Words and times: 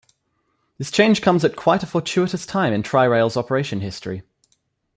This 0.79 0.89
change 0.89 1.21
comes 1.21 1.45
at 1.45 1.55
quite 1.55 1.83
a 1.83 1.85
fortuitous 1.85 2.47
time 2.47 2.73
in 2.73 2.81
Tri-Rail's 2.81 3.37
operation 3.37 3.81
history. 3.81 4.23